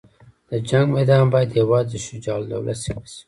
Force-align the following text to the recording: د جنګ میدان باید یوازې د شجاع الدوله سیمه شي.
د 0.49 0.51
جنګ 0.69 0.87
میدان 0.95 1.25
باید 1.33 1.51
یوازې 1.61 1.97
د 1.99 2.03
شجاع 2.05 2.37
الدوله 2.39 2.73
سیمه 2.83 3.03
شي. 3.11 3.17